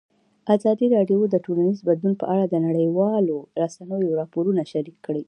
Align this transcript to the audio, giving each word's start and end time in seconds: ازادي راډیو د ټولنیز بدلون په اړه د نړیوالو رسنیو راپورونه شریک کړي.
ازادي 0.55 0.85
راډیو 0.95 1.19
د 1.29 1.35
ټولنیز 1.45 1.79
بدلون 1.87 2.13
په 2.21 2.25
اړه 2.33 2.45
د 2.47 2.55
نړیوالو 2.67 3.35
رسنیو 3.61 4.17
راپورونه 4.19 4.61
شریک 4.71 4.97
کړي. 5.05 5.19